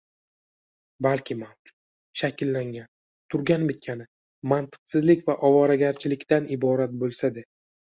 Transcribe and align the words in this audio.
balki 1.05 1.37
mavjud, 1.41 1.73
shakllangan, 2.23 2.89
turgan 3.35 3.69
bitgani 3.71 4.11
mantiqsizlik 4.57 5.25
va 5.31 5.41
ovoragarchilikdan 5.55 6.55
iborat 6.61 7.03
bo‘lsa-da 7.07 7.51